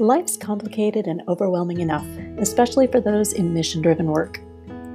Life's 0.00 0.36
complicated 0.36 1.08
and 1.08 1.22
overwhelming 1.26 1.80
enough, 1.80 2.06
especially 2.38 2.86
for 2.86 3.00
those 3.00 3.32
in 3.32 3.52
mission 3.52 3.82
driven 3.82 4.06
work. 4.06 4.40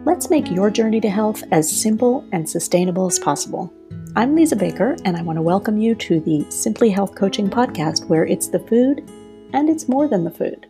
Let's 0.05 0.29
make 0.29 0.49
your 0.49 0.69
journey 0.69 1.01
to 1.01 1.09
health 1.09 1.43
as 1.51 1.69
simple 1.69 2.25
and 2.31 2.49
sustainable 2.49 3.07
as 3.07 3.19
possible. 3.19 3.73
I'm 4.15 4.33
Liza 4.33 4.55
Baker, 4.55 4.95
and 5.03 5.17
I 5.17 5.21
want 5.21 5.35
to 5.35 5.41
welcome 5.41 5.77
you 5.77 5.93
to 5.95 6.21
the 6.21 6.49
Simply 6.49 6.89
Health 6.89 7.15
Coaching 7.15 7.49
Podcast, 7.49 8.07
where 8.07 8.25
it's 8.25 8.47
the 8.47 8.59
food 8.59 9.09
and 9.51 9.69
it's 9.69 9.89
more 9.89 10.07
than 10.07 10.23
the 10.23 10.31
food. 10.31 10.67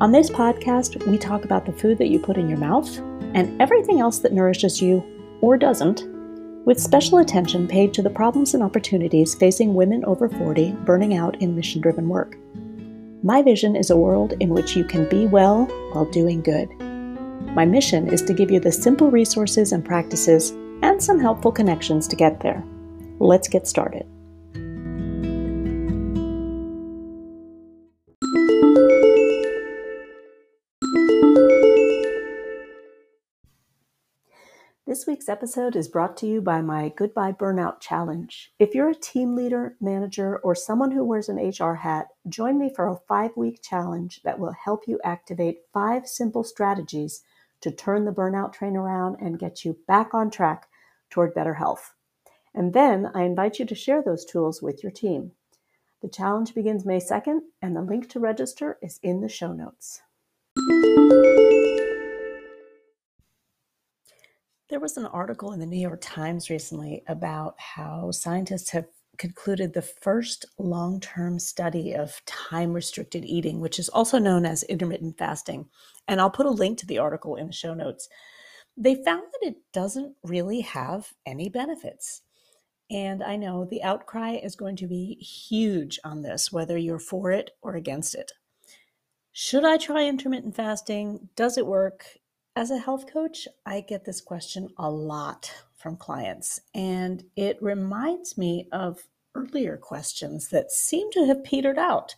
On 0.00 0.12
this 0.12 0.30
podcast, 0.30 1.04
we 1.08 1.18
talk 1.18 1.44
about 1.44 1.66
the 1.66 1.72
food 1.72 1.98
that 1.98 2.08
you 2.08 2.20
put 2.20 2.36
in 2.36 2.48
your 2.48 2.58
mouth 2.58 2.96
and 3.34 3.60
everything 3.60 3.98
else 3.98 4.20
that 4.20 4.32
nourishes 4.32 4.80
you 4.80 5.02
or 5.40 5.56
doesn't, 5.56 6.04
with 6.66 6.78
special 6.78 7.18
attention 7.18 7.66
paid 7.66 7.92
to 7.94 8.02
the 8.02 8.10
problems 8.10 8.54
and 8.54 8.62
opportunities 8.62 9.34
facing 9.34 9.74
women 9.74 10.04
over 10.04 10.28
40 10.28 10.70
burning 10.84 11.16
out 11.16 11.42
in 11.42 11.56
mission 11.56 11.80
driven 11.80 12.08
work. 12.08 12.36
My 13.22 13.42
vision 13.42 13.76
is 13.76 13.90
a 13.90 13.96
world 13.96 14.34
in 14.40 14.50
which 14.50 14.76
you 14.76 14.84
can 14.84 15.08
be 15.08 15.26
well 15.26 15.64
while 15.92 16.04
doing 16.04 16.42
good. 16.42 16.68
My 17.54 17.64
mission 17.64 18.08
is 18.08 18.22
to 18.22 18.34
give 18.34 18.50
you 18.50 18.60
the 18.60 18.72
simple 18.72 19.10
resources 19.10 19.72
and 19.72 19.84
practices 19.84 20.50
and 20.82 21.02
some 21.02 21.18
helpful 21.18 21.50
connections 21.50 22.06
to 22.08 22.16
get 22.16 22.40
there. 22.40 22.62
Let's 23.18 23.48
get 23.48 23.66
started. 23.66 24.06
This 34.96 35.06
week's 35.06 35.28
episode 35.28 35.76
is 35.76 35.88
brought 35.88 36.16
to 36.16 36.26
you 36.26 36.40
by 36.40 36.62
my 36.62 36.88
Goodbye 36.88 37.32
Burnout 37.32 37.80
Challenge. 37.80 38.50
If 38.58 38.74
you're 38.74 38.88
a 38.88 38.94
team 38.94 39.36
leader, 39.36 39.76
manager, 39.78 40.38
or 40.38 40.54
someone 40.54 40.90
who 40.90 41.04
wears 41.04 41.28
an 41.28 41.36
HR 41.36 41.74
hat, 41.74 42.06
join 42.30 42.58
me 42.58 42.72
for 42.74 42.88
a 42.88 42.96
five 43.06 43.32
week 43.36 43.60
challenge 43.62 44.22
that 44.22 44.38
will 44.38 44.54
help 44.54 44.84
you 44.88 44.98
activate 45.04 45.64
five 45.70 46.08
simple 46.08 46.42
strategies 46.42 47.22
to 47.60 47.70
turn 47.70 48.06
the 48.06 48.10
burnout 48.10 48.54
train 48.54 48.74
around 48.74 49.16
and 49.20 49.38
get 49.38 49.66
you 49.66 49.76
back 49.86 50.14
on 50.14 50.30
track 50.30 50.66
toward 51.10 51.34
better 51.34 51.52
health. 51.52 51.92
And 52.54 52.72
then 52.72 53.10
I 53.14 53.24
invite 53.24 53.58
you 53.58 53.66
to 53.66 53.74
share 53.74 54.02
those 54.02 54.24
tools 54.24 54.62
with 54.62 54.82
your 54.82 54.92
team. 54.92 55.32
The 56.00 56.08
challenge 56.08 56.54
begins 56.54 56.86
May 56.86 57.00
2nd, 57.00 57.40
and 57.60 57.76
the 57.76 57.82
link 57.82 58.08
to 58.12 58.18
register 58.18 58.78
is 58.80 58.98
in 59.02 59.20
the 59.20 59.28
show 59.28 59.52
notes. 59.52 60.00
There 64.68 64.80
was 64.80 64.96
an 64.96 65.06
article 65.06 65.52
in 65.52 65.60
the 65.60 65.66
New 65.66 65.78
York 65.78 66.00
Times 66.02 66.50
recently 66.50 67.04
about 67.06 67.54
how 67.58 68.10
scientists 68.10 68.70
have 68.70 68.86
concluded 69.16 69.72
the 69.72 69.82
first 69.82 70.44
long 70.58 70.98
term 70.98 71.38
study 71.38 71.94
of 71.94 72.20
time 72.26 72.72
restricted 72.72 73.24
eating, 73.24 73.60
which 73.60 73.78
is 73.78 73.88
also 73.88 74.18
known 74.18 74.44
as 74.44 74.64
intermittent 74.64 75.18
fasting. 75.18 75.68
And 76.08 76.20
I'll 76.20 76.30
put 76.30 76.46
a 76.46 76.50
link 76.50 76.78
to 76.78 76.86
the 76.86 76.98
article 76.98 77.36
in 77.36 77.46
the 77.46 77.52
show 77.52 77.74
notes. 77.74 78.08
They 78.76 78.96
found 78.96 79.22
that 79.32 79.46
it 79.46 79.56
doesn't 79.72 80.16
really 80.24 80.62
have 80.62 81.12
any 81.24 81.48
benefits. 81.48 82.22
And 82.90 83.22
I 83.22 83.36
know 83.36 83.64
the 83.64 83.84
outcry 83.84 84.32
is 84.32 84.56
going 84.56 84.76
to 84.76 84.88
be 84.88 85.14
huge 85.14 86.00
on 86.04 86.22
this, 86.22 86.50
whether 86.50 86.76
you're 86.76 86.98
for 86.98 87.30
it 87.30 87.52
or 87.62 87.76
against 87.76 88.16
it. 88.16 88.32
Should 89.30 89.64
I 89.64 89.76
try 89.76 90.06
intermittent 90.06 90.56
fasting? 90.56 91.28
Does 91.36 91.56
it 91.56 91.66
work? 91.66 92.18
As 92.56 92.70
a 92.70 92.78
health 92.78 93.12
coach, 93.12 93.46
I 93.66 93.82
get 93.82 94.06
this 94.06 94.22
question 94.22 94.70
a 94.78 94.90
lot 94.90 95.52
from 95.76 95.98
clients, 95.98 96.58
and 96.74 97.22
it 97.36 97.62
reminds 97.62 98.38
me 98.38 98.66
of 98.72 99.06
earlier 99.34 99.76
questions 99.76 100.48
that 100.48 100.72
seem 100.72 101.10
to 101.10 101.26
have 101.26 101.44
petered 101.44 101.76
out, 101.76 102.14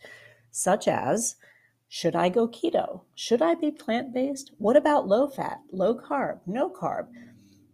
such 0.52 0.86
as 0.86 1.34
Should 1.88 2.14
I 2.14 2.28
go 2.28 2.46
keto? 2.46 3.00
Should 3.16 3.42
I 3.42 3.56
be 3.56 3.72
plant 3.72 4.14
based? 4.14 4.52
What 4.58 4.76
about 4.76 5.08
low 5.08 5.26
fat, 5.26 5.58
low 5.72 5.96
carb, 5.98 6.38
no 6.46 6.70
carb? 6.70 7.08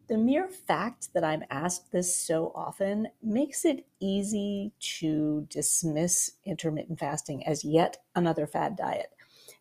The 0.08 0.16
mere 0.16 0.48
fact 0.48 1.12
that 1.12 1.22
I'm 1.22 1.44
asked 1.50 1.92
this 1.92 2.18
so 2.18 2.50
often 2.54 3.08
makes 3.22 3.66
it 3.66 3.84
easy 4.00 4.72
to 4.98 5.46
dismiss 5.50 6.30
intermittent 6.46 6.98
fasting 6.98 7.46
as 7.46 7.62
yet 7.62 7.98
another 8.14 8.46
fad 8.46 8.74
diet. 8.76 9.10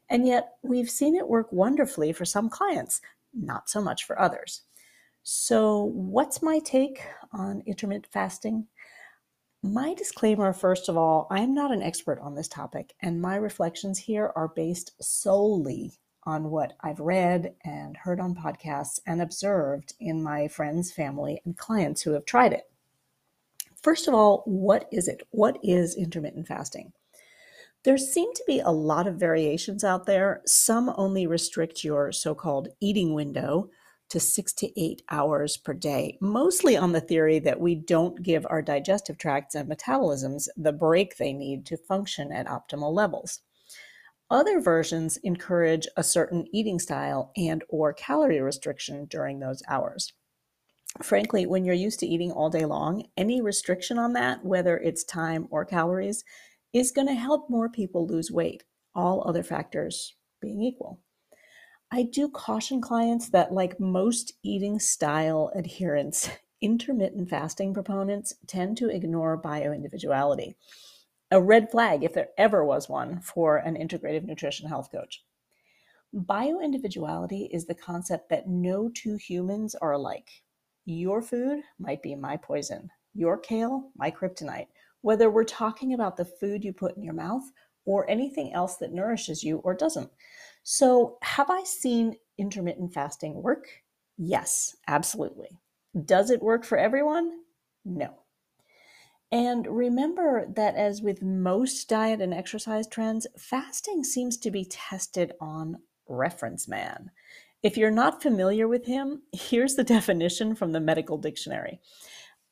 And 0.09 0.28
yet, 0.28 0.53
we've 0.62 0.90
seen 0.90 1.16
it 1.16 1.28
work 1.28 1.52
wonderfully 1.52 2.14
for 2.14 2.25
some 2.25 2.50
clients, 2.50 3.02
not 3.34 3.69
so 3.69 3.81
much 3.81 4.03
for 4.03 4.19
others. 4.19 4.62
So, 5.24 5.84
what's 5.84 6.41
my 6.41 6.59
take 6.59 7.02
on 7.31 7.64
intermittent 7.66 8.08
fasting? 8.12 8.68
My 9.62 9.94
disclaimer, 9.94 10.52
first 10.52 10.90
of 10.90 10.97
all, 10.97 11.28
I'm 11.31 11.53
not 11.53 11.72
an 11.72 11.81
expert 11.81 12.19
on 12.19 12.36
this 12.36 12.50
topic, 12.50 12.94
and 13.02 13.22
my 13.22 13.38
reflections 13.38 13.97
here 13.97 14.34
are 14.36 14.50
based 14.50 14.91
solely 15.02 15.94
on 16.25 16.50
what 16.50 16.74
I've 16.81 17.00
read 17.00 17.56
and 17.64 17.96
heard 17.96 18.20
on 18.20 18.35
podcasts 18.35 19.00
and 19.08 19.22
observed 19.22 19.94
in 20.00 20.22
my 20.22 20.50
friends, 20.50 20.91
family, 20.91 21.41
and 21.46 21.58
clients 21.58 22.02
who 22.02 22.12
have 22.12 22.25
tried 22.25 22.52
it. 22.52 22.70
First 23.81 24.08
of 24.08 24.14
all, 24.14 24.44
what 24.46 24.88
is 24.91 25.08
it? 25.08 25.25
What 25.31 25.58
is 25.64 25.96
intermittent 25.96 26.47
fasting? 26.47 26.94
There 27.83 27.97
seem 27.97 28.33
to 28.33 28.44
be 28.47 28.59
a 28.59 28.69
lot 28.69 29.07
of 29.07 29.16
variations 29.16 29.83
out 29.83 30.05
there. 30.05 30.41
Some 30.45 30.94
only 30.95 31.27
restrict 31.27 31.83
your 31.83 32.13
so 32.13 32.33
called 32.33 32.69
eating 32.79 33.13
window 33.13 33.69
to 34.09 34.19
six 34.19 34.53
to 34.53 34.79
eight 34.79 35.01
hours 35.09 35.57
per 35.57 35.73
day, 35.73 36.17
mostly 36.22 36.77
on 36.77 36.93
the 36.93 37.01
theory 37.01 37.39
that 37.39 37.59
we 37.59 37.75
don't 37.75 38.22
give 38.23 38.45
our 38.49 38.61
digestive 38.61 39.17
tracts 39.17 39.55
and 39.55 39.69
metabolisms 39.69 40.47
the 40.55 40.72
break 40.72 41.17
they 41.17 41.33
need 41.33 41.66
to 41.66 41.77
function 41.77 42.31
at 42.31 42.47
optimal 42.47 42.93
levels. 42.93 43.41
Other 44.29 44.61
versions 44.61 45.17
encourage 45.17 45.88
a 45.97 46.03
certain 46.03 46.45
eating 46.53 46.79
style 46.79 47.31
and 47.35 47.63
or 47.67 47.91
calorie 47.91 48.39
restriction 48.41 49.05
during 49.05 49.39
those 49.39 49.61
hours. 49.67 50.13
Frankly, 51.01 51.45
when 51.45 51.66
you're 51.66 51.75
used 51.75 51.99
to 51.99 52.07
eating 52.07 52.31
all 52.31 52.49
day 52.49 52.66
long, 52.66 53.07
any 53.17 53.41
restriction 53.41 53.97
on 53.97 54.13
that, 54.13 54.45
whether 54.45 54.77
it's 54.77 55.03
time 55.03 55.47
or 55.49 55.66
calories, 55.66 56.23
is 56.73 56.91
going 56.91 57.07
to 57.07 57.13
help 57.13 57.50
more 57.50 57.69
people 57.69 58.07
lose 58.07 58.31
weight, 58.31 58.63
all 58.95 59.23
other 59.28 59.44
factors 59.44 60.16
being 60.41 60.61
equal. 60.61 61.00
I 61.91 62.03
do 62.03 62.28
caution 62.28 62.81
clients 62.81 63.29
that, 63.29 63.53
like 63.53 63.79
most 63.79 64.34
eating 64.41 64.79
style 64.79 65.51
adherents, 65.56 66.29
intermittent 66.61 67.29
fasting 67.29 67.73
proponents 67.73 68.34
tend 68.47 68.78
to 68.78 68.89
ignore 68.89 69.39
bioindividuality. 69.39 70.56
A 71.29 71.41
red 71.41 71.69
flag, 71.69 72.03
if 72.03 72.13
there 72.13 72.29
ever 72.38 72.66
was 72.66 72.90
one, 72.90 73.22
for 73.22 73.57
an 73.57 73.75
integrative 73.75 74.23
nutrition 74.23 74.67
health 74.67 74.91
coach. 74.91 75.23
Bioindividuality 76.16 77.47
is 77.51 77.66
the 77.66 77.75
concept 77.75 78.29
that 78.29 78.47
no 78.47 78.90
two 78.90 79.16
humans 79.16 79.75
are 79.75 79.94
alike. 79.94 80.29
Your 80.85 81.22
food 81.22 81.61
might 81.79 82.01
be 82.01 82.16
my 82.16 82.38
poison, 82.38 82.90
your 83.13 83.38
kale, 83.38 83.91
my 83.95 84.09
kryptonite, 84.11 84.67
whether 85.03 85.30
we're 85.30 85.44
talking 85.44 85.94
about 85.94 86.18
the 86.18 86.25
food 86.25 86.64
you 86.64 86.74
put 86.74 86.97
in 86.97 87.03
your 87.03 87.14
mouth 87.14 87.44
or 87.86 88.09
anything 88.09 88.53
else 88.53 88.78
that 88.78 88.94
nourishes 88.94 89.44
you 89.44 89.58
or 89.58 89.75
doesn't. 89.75 90.09
So, 90.64 91.18
have 91.22 91.50
I 91.50 91.64
seen 91.64 92.16
intermittent 92.38 92.94
fasting 92.94 93.44
work? 93.44 93.68
Yes, 94.18 94.75
absolutely. 94.88 95.59
Does 96.06 96.31
it 96.31 96.41
work 96.41 96.64
for 96.64 96.78
everyone? 96.78 97.31
No. 97.84 98.14
And 99.31 99.68
remember 99.68 100.46
that, 100.56 100.75
as 100.75 101.02
with 101.02 101.22
most 101.22 101.90
diet 101.90 102.22
and 102.22 102.34
exercise 102.34 102.88
trends, 102.88 103.28
fasting 103.38 104.03
seems 104.03 104.38
to 104.38 104.52
be 104.52 104.66
tested 104.66 105.34
on 105.41 105.80
reference 106.08 106.68
man. 106.68 107.12
If 107.62 107.75
you're 107.75 107.91
not 107.91 108.22
familiar 108.22 108.68
with 108.68 108.85
him, 108.85 109.24
here's 109.34 109.75
the 109.75 109.84
definition 109.84 110.56
from 110.56 110.72
the 110.72 110.80
medical 110.80 111.18
dictionary 111.18 111.81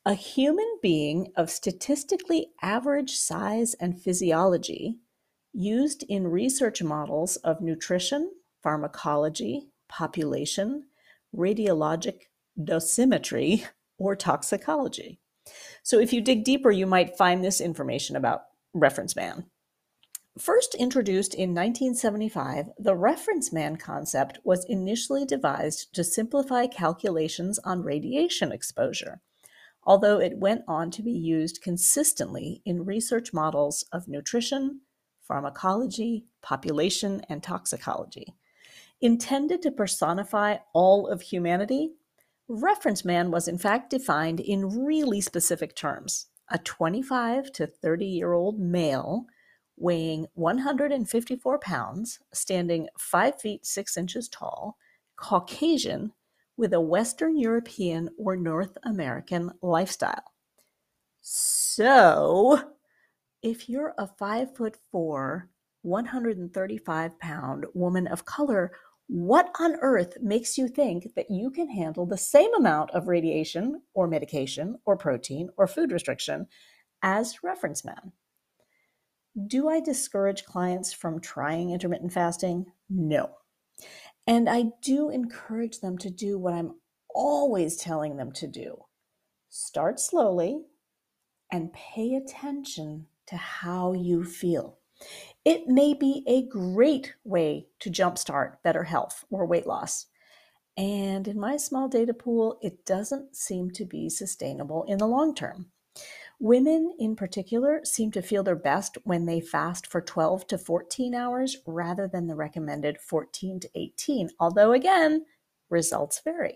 a 0.04 0.16
human 0.16 0.80
being 0.82 1.32
of 1.36 1.52
statistically 1.52 2.48
average 2.62 3.12
size 3.12 3.76
and 3.76 4.02
physiology 4.02 4.98
used 5.54 6.04
in 6.10 6.28
research 6.28 6.82
models 6.82 7.36
of 7.38 7.62
nutrition, 7.62 8.32
pharmacology, 8.64 9.68
population, 9.88 10.86
radiologic 11.36 12.22
dosimetry, 12.60 13.66
or 14.00 14.16
toxicology. 14.16 15.20
So, 15.84 16.00
if 16.00 16.12
you 16.12 16.22
dig 16.22 16.44
deeper, 16.44 16.72
you 16.72 16.88
might 16.88 17.18
find 17.18 17.44
this 17.44 17.62
information 17.62 18.16
about 18.16 18.44
reference 18.74 19.16
man. 19.16 19.46
First 20.40 20.74
introduced 20.76 21.36
in 21.36 21.50
1975, 21.50 22.70
the 22.80 22.96
reference 22.96 23.54
man 23.54 23.76
concept 23.76 24.40
was 24.44 24.66
initially 24.66 25.26
devised 25.26 25.94
to 25.94 26.04
simplify 26.04 26.66
calculations 26.66 27.60
on 27.60 27.84
radiation 27.84 28.52
exposure 28.52 29.22
although 29.84 30.20
it 30.20 30.38
went 30.38 30.64
on 30.68 30.92
to 30.92 31.02
be 31.02 31.12
used 31.12 31.62
consistently 31.62 32.62
in 32.66 32.86
research 32.86 33.34
models 33.34 33.84
of 33.92 34.08
nutrition, 34.08 34.82
pharmacology, 35.22 36.26
population, 36.42 37.22
and 37.30 37.42
toxicology. 37.42 38.34
Intended 39.00 39.62
to 39.62 39.72
personify 39.72 40.58
all 40.74 41.08
of 41.08 41.22
humanity, 41.22 41.94
reference 42.48 43.06
man 43.06 43.32
was 43.32 43.48
in 43.48 43.58
fact 43.58 43.90
defined 43.90 44.40
in 44.40 44.86
really 44.86 45.22
specific 45.22 45.76
terms. 45.76 46.28
A 46.50 46.58
25 46.58 47.52
to 47.54 47.66
30 47.66 48.06
year 48.06 48.34
old 48.34 48.60
male 48.60 49.26
weighing 49.78 50.28
154 50.36 51.60
pounds, 51.60 52.20
standing 52.34 52.88
5 53.00 53.42
feet 53.42 53.66
6 53.66 53.98
inches 53.98 54.30
tall, 54.30 54.78
Caucasian, 55.16 56.14
with 56.62 56.74
a 56.74 56.80
Western 56.80 57.36
European 57.36 58.08
or 58.20 58.38
North 58.38 58.78
American 58.84 59.50
lifestyle. 59.64 60.32
So, 61.20 62.62
if 63.42 63.68
you're 63.68 63.96
a 63.98 64.06
5 64.06 64.56
foot 64.56 64.78
4, 64.92 65.50
135 65.82 67.20
pound 67.20 67.66
woman 67.74 68.06
of 68.06 68.26
color, 68.26 68.72
what 69.08 69.50
on 69.60 69.76
earth 69.82 70.18
makes 70.22 70.56
you 70.56 70.68
think 70.68 71.16
that 71.16 71.32
you 71.32 71.50
can 71.50 71.68
handle 71.68 72.06
the 72.06 72.16
same 72.16 72.54
amount 72.54 72.92
of 72.92 73.08
radiation 73.08 73.82
or 73.96 74.08
medication 74.08 74.78
or 74.86 74.96
protein 74.96 75.50
or 75.58 75.66
food 75.66 75.92
restriction 75.92 76.46
as 77.02 77.44
reference 77.44 77.84
men? 77.84 78.12
Do 79.48 79.68
I 79.68 79.80
discourage 79.80 80.46
clients 80.46 80.94
from 80.94 81.22
trying 81.22 81.72
intermittent 81.72 82.14
fasting? 82.14 82.68
No. 82.88 83.32
And 84.32 84.48
I 84.48 84.72
do 84.82 85.10
encourage 85.10 85.82
them 85.82 85.98
to 85.98 86.10
do 86.10 86.40
what 86.40 86.54
I'm 86.54 86.76
always 87.14 87.76
telling 87.76 88.16
them 88.16 88.32
to 88.32 88.48
do 88.48 88.86
start 89.50 90.00
slowly 90.00 90.62
and 91.52 91.74
pay 91.74 92.16
attention 92.16 93.08
to 93.28 93.36
how 93.36 93.92
you 93.92 94.24
feel. 94.24 94.78
It 95.44 95.68
may 95.68 95.94
be 95.94 96.24
a 96.26 96.48
great 96.48 97.14
way 97.26 97.68
to 97.82 97.90
jumpstart 97.90 98.64
better 98.64 98.86
health 98.86 99.26
or 99.30 99.46
weight 99.46 99.68
loss. 99.68 100.06
And 100.78 101.28
in 101.28 101.38
my 101.38 101.58
small 101.58 101.90
data 101.90 102.14
pool, 102.14 102.58
it 102.62 102.86
doesn't 102.86 103.36
seem 103.36 103.72
to 103.72 103.84
be 103.84 104.08
sustainable 104.08 104.86
in 104.86 105.00
the 105.00 105.08
long 105.08 105.36
term. 105.36 105.74
Women 106.44 106.96
in 106.98 107.16
particular 107.16 107.82
seem 107.86 108.10
to 108.14 108.22
feel 108.24 108.42
their 108.42 108.56
best 108.56 108.98
when 109.04 109.28
they 109.28 109.40
fast 109.40 109.86
for 109.86 110.02
12 110.02 110.48
to 110.48 110.58
14 110.58 111.14
hours 111.14 111.58
rather 111.68 112.08
than 112.08 112.26
the 112.26 112.36
recommended 112.36 113.00
14 113.00 113.60
to 113.60 113.70
18, 113.76 114.32
although 114.40 114.72
again, 114.72 115.24
results 115.70 116.20
vary. 116.24 116.56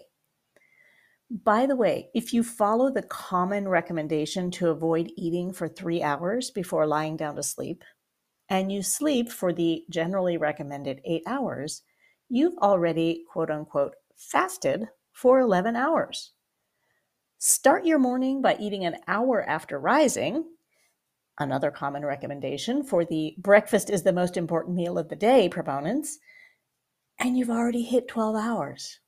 By 1.30 1.68
the 1.68 1.76
way, 1.76 2.10
if 2.16 2.34
you 2.34 2.44
follow 2.44 2.90
the 2.90 3.04
common 3.04 3.68
recommendation 3.68 4.50
to 4.52 4.72
avoid 4.72 5.12
eating 5.16 5.54
for 5.54 5.68
three 5.68 6.02
hours 6.02 6.50
before 6.50 6.88
lying 6.88 7.16
down 7.16 7.36
to 7.36 7.44
sleep, 7.44 7.84
and 8.50 8.72
you 8.72 8.82
sleep 8.82 9.32
for 9.32 9.54
the 9.54 9.86
generally 9.92 10.38
recommended 10.38 11.00
eight 11.06 11.22
hours, 11.28 11.84
you've 12.28 12.58
already, 12.58 13.24
quote 13.32 13.52
unquote, 13.52 13.94
fasted 14.18 14.88
for 15.14 15.40
11 15.40 15.76
hours. 15.76 16.32
Start 17.38 17.86
your 17.86 18.00
morning 18.00 18.42
by 18.42 18.56
eating 18.60 18.86
an 18.86 18.96
hour 19.08 19.44
after 19.44 19.78
rising. 19.78 20.46
Another 21.38 21.70
common 21.70 22.06
recommendation 22.06 22.82
for 22.82 23.04
the 23.04 23.36
breakfast 23.38 23.90
is 23.90 24.04
the 24.04 24.14
most 24.14 24.38
important 24.38 24.76
meal 24.76 24.98
of 24.98 25.10
the 25.10 25.18
day 25.18 25.50
proponents. 25.50 26.18
And 27.20 27.38
you've 27.38 27.50
already 27.50 27.84
hit 27.84 28.08
12 28.08 28.38
hours. 28.38 29.00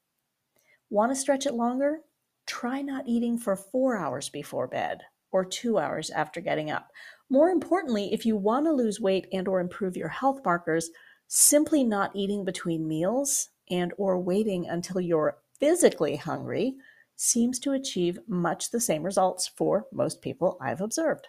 Want 0.89 1.12
to 1.12 1.15
stretch 1.15 1.45
it 1.45 1.53
longer? 1.53 2.00
Try 2.45 2.81
not 2.81 3.07
eating 3.07 3.38
for 3.38 3.56
four 3.56 3.97
hours 3.97 4.27
before 4.30 4.68
bed 4.68 5.00
or 5.31 5.45
two 5.45 5.77
hours 5.77 6.09
after 6.09 6.41
getting 6.41 6.69
up. 6.69 6.91
More 7.30 7.50
importantly, 7.50 8.13
if 8.13 8.25
you 8.25 8.35
want 8.35 8.65
to 8.65 8.73
lose 8.73 9.00
weight 9.00 9.27
and 9.31 9.47
or 9.47 9.62
improve 9.62 9.95
your 9.95 10.09
health 10.09 10.41
markers, 10.44 10.89
simply 11.27 11.85
not 11.85 12.12
eating 12.13 12.44
between 12.44 12.89
meals 12.89 13.50
and 13.69 13.94
or 13.97 14.19
waiting 14.19 14.68
until 14.68 15.00
you're 15.00 15.38
physically 15.59 16.18
hungry 16.18 16.75
seems 17.18 17.60
to 17.60 17.74
achieve 17.74 18.19
much 18.28 18.72
the 18.72 18.80
same 18.80 19.04
results 19.04 19.48
for 19.48 19.88
most 19.92 20.22
people 20.22 20.58
I've 20.62 20.80
observed. 20.80 21.28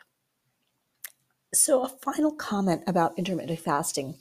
So, 1.53 1.83
a 1.83 1.89
final 1.89 2.33
comment 2.33 2.85
about 2.87 3.19
intermittent 3.19 3.59
fasting 3.59 4.15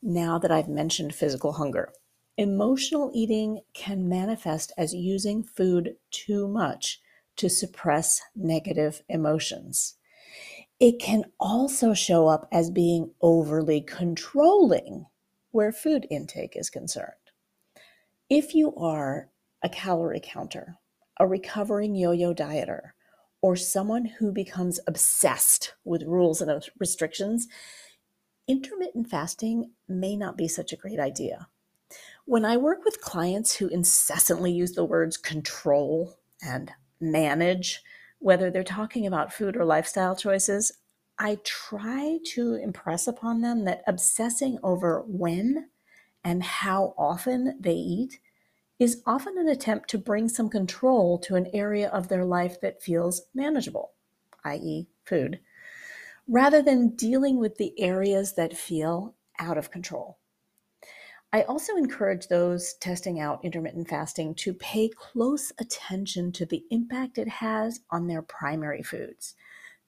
now 0.00 0.38
that 0.38 0.52
I've 0.52 0.68
mentioned 0.68 1.14
physical 1.14 1.52
hunger. 1.52 1.92
Emotional 2.36 3.10
eating 3.12 3.60
can 3.74 4.08
manifest 4.08 4.72
as 4.78 4.94
using 4.94 5.42
food 5.42 5.96
too 6.12 6.46
much 6.46 7.00
to 7.36 7.48
suppress 7.48 8.22
negative 8.36 9.02
emotions. 9.08 9.96
It 10.78 11.00
can 11.00 11.24
also 11.40 11.94
show 11.94 12.28
up 12.28 12.46
as 12.52 12.70
being 12.70 13.10
overly 13.20 13.80
controlling 13.80 15.06
where 15.50 15.72
food 15.72 16.06
intake 16.10 16.56
is 16.56 16.70
concerned. 16.70 17.14
If 18.30 18.54
you 18.54 18.74
are 18.76 19.30
a 19.62 19.68
calorie 19.68 20.20
counter, 20.22 20.78
a 21.18 21.26
recovering 21.26 21.94
yo 21.94 22.12
yo 22.12 22.34
dieter, 22.34 22.90
or 23.40 23.56
someone 23.56 24.04
who 24.04 24.32
becomes 24.32 24.80
obsessed 24.86 25.74
with 25.84 26.02
rules 26.02 26.40
and 26.40 26.62
restrictions, 26.78 27.48
intermittent 28.46 29.08
fasting 29.08 29.70
may 29.88 30.16
not 30.16 30.36
be 30.36 30.48
such 30.48 30.72
a 30.72 30.76
great 30.76 30.98
idea. 30.98 31.48
When 32.24 32.44
I 32.44 32.56
work 32.56 32.84
with 32.84 33.00
clients 33.00 33.56
who 33.56 33.68
incessantly 33.68 34.52
use 34.52 34.72
the 34.72 34.84
words 34.84 35.16
control 35.16 36.18
and 36.42 36.70
manage, 37.00 37.82
whether 38.18 38.50
they're 38.50 38.64
talking 38.64 39.06
about 39.06 39.32
food 39.32 39.56
or 39.56 39.64
lifestyle 39.64 40.16
choices, 40.16 40.72
I 41.18 41.38
try 41.44 42.18
to 42.34 42.54
impress 42.54 43.06
upon 43.06 43.40
them 43.40 43.64
that 43.64 43.82
obsessing 43.86 44.58
over 44.62 45.02
when 45.06 45.68
and 46.22 46.42
how 46.42 46.94
often 46.98 47.56
they 47.60 47.74
eat 47.74 48.20
is 48.78 49.02
often 49.06 49.36
an 49.38 49.48
attempt 49.48 49.90
to 49.90 49.98
bring 49.98 50.28
some 50.28 50.48
control 50.48 51.18
to 51.18 51.34
an 51.34 51.48
area 51.52 51.88
of 51.88 52.08
their 52.08 52.24
life 52.24 52.60
that 52.60 52.82
feels 52.82 53.22
manageable, 53.34 53.92
i.e., 54.44 54.86
food, 55.04 55.40
rather 56.28 56.62
than 56.62 56.94
dealing 56.94 57.38
with 57.38 57.56
the 57.56 57.78
areas 57.80 58.34
that 58.34 58.56
feel 58.56 59.14
out 59.38 59.58
of 59.58 59.70
control. 59.70 60.18
I 61.32 61.42
also 61.42 61.76
encourage 61.76 62.28
those 62.28 62.74
testing 62.74 63.20
out 63.20 63.44
intermittent 63.44 63.88
fasting 63.88 64.34
to 64.36 64.54
pay 64.54 64.88
close 64.88 65.52
attention 65.58 66.32
to 66.32 66.46
the 66.46 66.64
impact 66.70 67.18
it 67.18 67.28
has 67.28 67.80
on 67.90 68.06
their 68.06 68.22
primary 68.22 68.82
foods. 68.82 69.34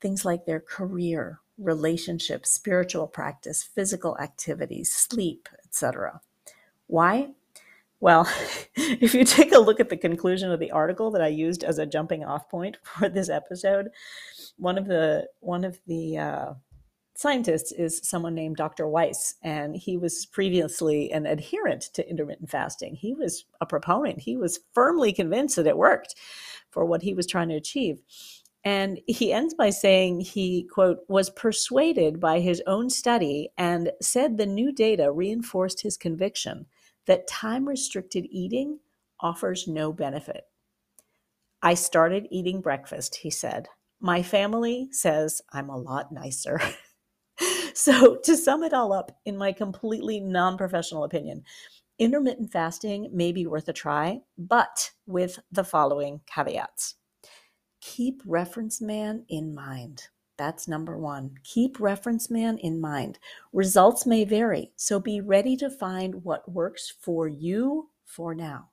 Things 0.00 0.24
like 0.24 0.44
their 0.44 0.60
career, 0.60 1.40
relationships, 1.56 2.50
spiritual 2.50 3.06
practice, 3.06 3.62
physical 3.62 4.18
activities, 4.18 4.92
sleep, 4.92 5.48
etc. 5.64 6.20
Why? 6.88 7.30
Well, 8.00 8.26
if 8.74 9.14
you 9.14 9.24
take 9.24 9.52
a 9.52 9.58
look 9.58 9.78
at 9.78 9.90
the 9.90 9.96
conclusion 9.96 10.50
of 10.50 10.58
the 10.58 10.70
article 10.70 11.10
that 11.12 11.22
I 11.22 11.28
used 11.28 11.62
as 11.62 11.78
a 11.78 11.86
jumping 11.86 12.24
off 12.24 12.48
point 12.48 12.78
for 12.82 13.08
this 13.08 13.28
episode, 13.28 13.88
one 14.56 14.78
of 14.78 14.86
the 14.86 15.28
one 15.40 15.64
of 15.64 15.78
the 15.86 16.18
uh, 16.18 16.54
scientist 17.14 17.74
is 17.76 18.00
someone 18.02 18.34
named 18.34 18.56
Dr. 18.56 18.88
Weiss, 18.88 19.34
and 19.42 19.76
he 19.76 19.98
was 19.98 20.26
previously 20.26 21.12
an 21.12 21.26
adherent 21.26 21.82
to 21.94 22.08
intermittent 22.08 22.50
fasting. 22.50 22.94
He 22.94 23.12
was 23.12 23.44
a 23.60 23.66
proponent, 23.66 24.20
he 24.20 24.36
was 24.36 24.60
firmly 24.72 25.12
convinced 25.12 25.56
that 25.56 25.66
it 25.66 25.76
worked 25.76 26.14
for 26.70 26.84
what 26.84 27.02
he 27.02 27.14
was 27.14 27.26
trying 27.26 27.48
to 27.50 27.56
achieve. 27.56 28.00
And 28.62 29.00
he 29.06 29.32
ends 29.32 29.54
by 29.54 29.70
saying 29.70 30.20
he, 30.20 30.68
quote, 30.70 30.98
was 31.08 31.30
persuaded 31.30 32.20
by 32.20 32.40
his 32.40 32.62
own 32.66 32.90
study 32.90 33.48
and 33.56 33.90
said 34.02 34.36
the 34.36 34.44
new 34.44 34.70
data 34.70 35.10
reinforced 35.10 35.80
his 35.80 35.96
conviction 35.96 36.66
that 37.10 37.26
time 37.26 37.68
restricted 37.68 38.24
eating 38.30 38.78
offers 39.20 39.66
no 39.66 39.92
benefit. 39.92 40.44
I 41.60 41.74
started 41.74 42.28
eating 42.30 42.60
breakfast, 42.60 43.16
he 43.16 43.30
said. 43.30 43.66
My 44.00 44.22
family 44.22 44.88
says 44.92 45.42
I'm 45.52 45.68
a 45.68 45.76
lot 45.76 46.12
nicer. 46.12 46.60
So, 47.72 48.16
to 48.24 48.36
sum 48.36 48.62
it 48.64 48.74
all 48.74 48.92
up, 48.92 49.12
in 49.24 49.38
my 49.38 49.52
completely 49.52 50.20
non 50.20 50.58
professional 50.58 51.04
opinion, 51.04 51.44
intermittent 51.98 52.52
fasting 52.52 53.08
may 53.12 53.32
be 53.32 53.46
worth 53.46 53.66
a 53.68 53.72
try, 53.72 54.20
but 54.36 54.90
with 55.06 55.38
the 55.50 55.64
following 55.64 56.20
caveats 56.26 56.96
keep 57.80 58.22
reference 58.26 58.80
man 58.80 59.24
in 59.30 59.54
mind. 59.54 60.08
That's 60.40 60.66
number 60.66 60.96
one. 60.96 61.34
Keep 61.44 61.78
reference 61.80 62.30
man 62.30 62.56
in 62.56 62.80
mind. 62.80 63.18
Results 63.52 64.06
may 64.06 64.24
vary, 64.24 64.72
so 64.74 64.98
be 64.98 65.20
ready 65.20 65.54
to 65.58 65.68
find 65.68 66.24
what 66.24 66.50
works 66.50 66.90
for 66.98 67.28
you 67.28 67.90
for 68.06 68.34
now. 68.34 68.70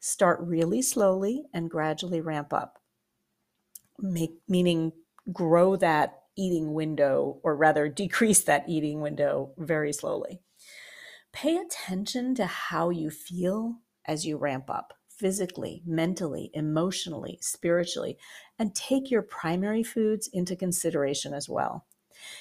Start 0.00 0.40
really 0.40 0.80
slowly 0.80 1.44
and 1.52 1.68
gradually 1.68 2.22
ramp 2.22 2.54
up. 2.54 2.78
Make, 3.98 4.38
meaning 4.48 4.92
grow 5.30 5.76
that 5.76 6.22
eating 6.38 6.72
window, 6.72 7.38
or 7.42 7.54
rather 7.54 7.86
decrease 7.90 8.40
that 8.44 8.64
eating 8.66 9.02
window 9.02 9.52
very 9.58 9.92
slowly. 9.92 10.40
Pay 11.34 11.58
attention 11.58 12.34
to 12.36 12.46
how 12.46 12.88
you 12.88 13.10
feel 13.10 13.80
as 14.06 14.24
you 14.24 14.38
ramp 14.38 14.70
up 14.70 14.94
physically, 15.18 15.82
mentally, 15.84 16.50
emotionally, 16.54 17.38
spiritually, 17.40 18.16
and 18.58 18.74
take 18.74 19.10
your 19.10 19.22
primary 19.22 19.82
foods 19.82 20.28
into 20.32 20.56
consideration 20.56 21.34
as 21.34 21.48
well. 21.48 21.86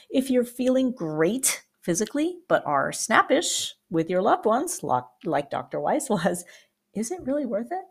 If 0.10 0.30
you're 0.30 0.46
feeling 0.46 0.92
great 0.92 1.66
physically, 1.82 2.40
but 2.48 2.66
are 2.66 2.92
snappish 2.92 3.76
with 3.90 4.10
your 4.10 4.22
loved 4.22 4.46
ones, 4.46 4.84
like 4.84 5.50
Dr. 5.50 5.80
Weiss 5.80 6.10
was, 6.10 6.46
is 6.94 7.12
it 7.12 7.26
really 7.26 7.46
worth 7.46 7.72
it? 7.72 7.86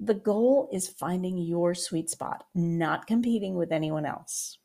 The 0.00 0.14
goal 0.14 0.68
is 0.72 0.88
finding 0.88 1.38
your 1.38 1.74
sweet 1.74 2.10
spot, 2.10 2.44
not 2.54 3.06
competing 3.06 3.54
with 3.54 3.70
anyone 3.70 4.04
else. 4.04 4.58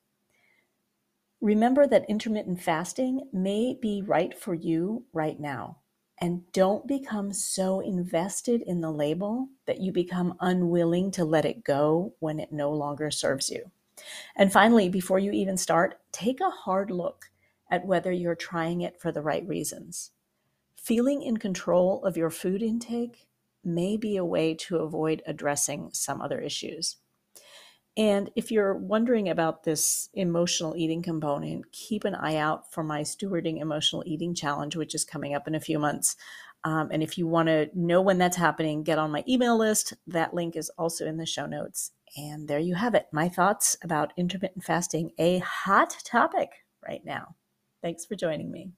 Remember 1.42 1.86
that 1.86 2.10
intermittent 2.10 2.62
fasting 2.62 3.30
may 3.32 3.78
be 3.80 4.02
right 4.02 4.36
for 4.36 4.56
you 4.56 5.06
right 5.14 5.40
now. 5.40 5.78
And 6.20 6.52
don't 6.52 6.88
become 6.88 7.32
so 7.32 7.80
invested 7.80 8.64
in 8.64 8.82
the 8.82 8.92
label 8.92 9.50
that 9.68 9.82
you 9.82 9.92
become 9.92 10.36
unwilling 10.40 11.12
to 11.12 11.26
let 11.26 11.46
it 11.46 11.64
go 11.64 12.16
when 12.20 12.40
it 12.40 12.52
no 12.52 12.72
longer 12.72 13.12
serves 13.12 13.50
you. 13.50 13.72
And 14.36 14.52
finally, 14.52 14.90
before 14.90 15.20
you 15.20 15.32
even 15.32 15.58
start, 15.58 16.00
take 16.12 16.42
a 16.42 16.50
hard 16.50 16.90
look 16.90 17.26
at 17.70 17.86
whether 17.86 18.12
you're 18.12 18.36
trying 18.36 18.82
it 18.82 19.00
for 19.00 19.12
the 19.12 19.22
right 19.22 19.48
reasons. 19.48 20.12
Feeling 20.76 21.22
in 21.22 21.38
control 21.38 22.04
of 22.06 22.18
your 22.18 22.30
food 22.30 22.62
intake 22.62 23.28
may 23.64 23.98
be 23.98 24.18
a 24.18 24.26
way 24.26 24.54
to 24.56 24.78
avoid 24.78 25.22
addressing 25.28 25.90
some 25.94 26.22
other 26.22 26.40
issues. 26.40 26.98
And 27.98 28.30
if 28.36 28.52
you're 28.52 28.76
wondering 28.76 29.28
about 29.28 29.64
this 29.64 30.10
emotional 30.14 30.76
eating 30.78 31.02
component, 31.02 31.72
keep 31.72 32.06
an 32.06 32.14
eye 32.14 32.36
out 32.36 32.72
for 32.72 32.84
my 32.84 33.02
Stewarding 33.02 33.60
Emotional 33.60 34.04
Eating 34.06 34.36
Challenge, 34.36 34.76
which 34.76 34.94
is 34.94 35.04
coming 35.04 35.34
up 35.34 35.48
in 35.48 35.56
a 35.56 35.60
few 35.60 35.80
months. 35.80 36.16
Um, 36.64 36.90
and 36.92 37.02
if 37.02 37.18
you 37.18 37.26
want 37.26 37.48
to 37.48 37.70
know 37.74 38.02
when 38.02 38.20
that's 38.20 38.38
happening, 38.38 38.84
get 38.84 39.00
on 39.00 39.12
my 39.12 39.24
email 39.28 39.58
list. 39.58 39.94
That 40.06 40.36
link 40.36 40.56
is 40.56 40.70
also 40.78 41.08
in 41.08 41.18
the 41.18 41.26
show 41.26 41.48
notes. 41.48 41.92
And 42.16 42.48
there 42.48 42.60
you 42.60 42.76
have 42.76 42.94
it 42.94 43.08
my 43.12 43.30
thoughts 43.30 43.76
about 43.84 44.14
intermittent 44.16 44.64
fasting, 44.64 45.12
a 45.18 45.40
hot 45.40 45.98
topic 46.06 46.50
right 46.88 47.02
now. 47.04 47.36
Thanks 47.82 48.06
for 48.06 48.16
joining 48.16 48.52
me. 48.52 48.74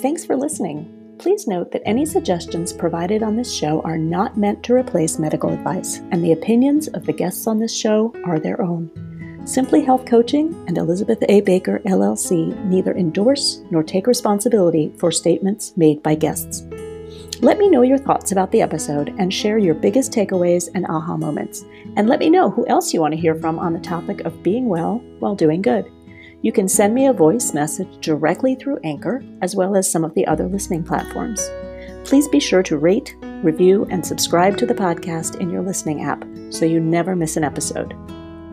Thanks 0.00 0.24
for 0.24 0.36
listening. 0.36 0.99
Please 1.20 1.46
note 1.46 1.70
that 1.72 1.82
any 1.84 2.06
suggestions 2.06 2.72
provided 2.72 3.22
on 3.22 3.36
this 3.36 3.52
show 3.52 3.82
are 3.82 3.98
not 3.98 4.38
meant 4.38 4.62
to 4.62 4.72
replace 4.72 5.18
medical 5.18 5.50
advice, 5.52 5.98
and 6.12 6.24
the 6.24 6.32
opinions 6.32 6.88
of 6.88 7.04
the 7.04 7.12
guests 7.12 7.46
on 7.46 7.58
this 7.58 7.76
show 7.76 8.14
are 8.24 8.40
their 8.40 8.62
own. 8.62 8.90
Simply 9.44 9.82
Health 9.82 10.06
Coaching 10.06 10.54
and 10.66 10.78
Elizabeth 10.78 11.22
A. 11.28 11.42
Baker, 11.42 11.80
LLC, 11.80 12.56
neither 12.64 12.96
endorse 12.96 13.60
nor 13.70 13.82
take 13.82 14.06
responsibility 14.06 14.94
for 14.96 15.12
statements 15.12 15.76
made 15.76 16.02
by 16.02 16.14
guests. 16.14 16.62
Let 17.42 17.58
me 17.58 17.68
know 17.68 17.82
your 17.82 17.98
thoughts 17.98 18.32
about 18.32 18.50
the 18.50 18.62
episode 18.62 19.14
and 19.18 19.32
share 19.32 19.58
your 19.58 19.74
biggest 19.74 20.12
takeaways 20.12 20.70
and 20.74 20.86
aha 20.86 21.18
moments. 21.18 21.66
And 21.96 22.08
let 22.08 22.20
me 22.20 22.30
know 22.30 22.48
who 22.48 22.66
else 22.66 22.94
you 22.94 23.00
want 23.02 23.12
to 23.12 23.20
hear 23.20 23.34
from 23.34 23.58
on 23.58 23.74
the 23.74 23.80
topic 23.80 24.22
of 24.22 24.42
being 24.42 24.70
well 24.70 25.02
while 25.18 25.34
doing 25.34 25.60
good. 25.60 25.84
You 26.42 26.52
can 26.52 26.68
send 26.68 26.94
me 26.94 27.06
a 27.06 27.12
voice 27.12 27.52
message 27.52 28.00
directly 28.00 28.54
through 28.54 28.80
Anchor, 28.82 29.22
as 29.42 29.54
well 29.54 29.76
as 29.76 29.90
some 29.90 30.04
of 30.04 30.14
the 30.14 30.26
other 30.26 30.46
listening 30.46 30.82
platforms. 30.82 31.50
Please 32.04 32.28
be 32.28 32.40
sure 32.40 32.62
to 32.62 32.78
rate, 32.78 33.14
review, 33.42 33.86
and 33.90 34.04
subscribe 34.04 34.56
to 34.56 34.66
the 34.66 34.74
podcast 34.74 35.38
in 35.40 35.50
your 35.50 35.62
listening 35.62 36.02
app 36.02 36.24
so 36.48 36.64
you 36.64 36.80
never 36.80 37.14
miss 37.14 37.36
an 37.36 37.44
episode. 37.44 37.94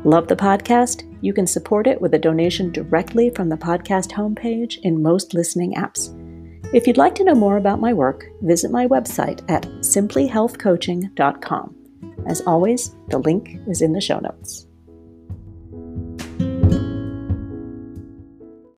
Love 0.04 0.28
the 0.28 0.36
podcast? 0.36 1.04
You 1.22 1.34
can 1.34 1.48
support 1.48 1.88
it 1.88 2.02
with 2.02 2.14
a 2.14 2.20
donation 2.20 2.72
directly 2.72 3.30
from 3.30 3.50
the 3.50 3.58
podcast 3.58 4.12
homepage 4.12 4.78
in 4.84 5.02
most 5.02 5.34
listening 5.34 5.76
apps. 5.76 6.14
If 6.74 6.86
you'd 6.86 6.98
like 6.98 7.16
to 7.16 7.24
know 7.24 7.36
more 7.36 7.58
about 7.58 7.80
my 7.80 7.94
work, 7.94 8.26
visit 8.42 8.70
my 8.70 8.88
website 8.88 9.42
at 9.50 9.64
simplyhealthcoaching.com. 9.64 11.76
As 12.28 12.42
always, 12.42 12.94
the 13.08 13.20
link 13.20 13.58
is 13.68 13.82
in 13.82 13.94
the 13.94 14.02
show 14.02 14.20
notes. 14.20 14.67